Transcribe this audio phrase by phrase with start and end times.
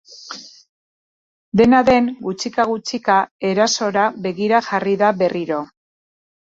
[1.61, 3.21] Dena den, gutxika-gutxika
[3.53, 5.65] erasora begira jarri da berriro.